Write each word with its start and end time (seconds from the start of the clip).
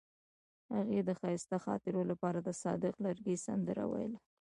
هغې 0.75 0.99
د 1.05 1.09
ښایسته 1.19 1.57
خاطرو 1.65 2.01
لپاره 2.11 2.39
د 2.43 2.49
صادق 2.63 2.93
لرګی 3.05 3.35
سندره 3.45 3.83
ویله. 3.91 4.19